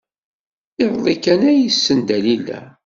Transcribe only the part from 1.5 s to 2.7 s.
yessen Dalila.